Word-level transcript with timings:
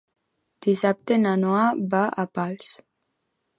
Dissabte 0.65 1.17
na 1.27 1.35
Noa 1.43 1.67
va 1.93 2.01
a 2.23 2.25
Pals. 2.39 2.75